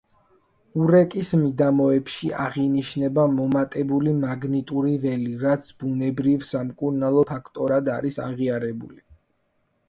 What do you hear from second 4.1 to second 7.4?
მაგნიტური ველი, რაც ბუნებრივ სამკურნალო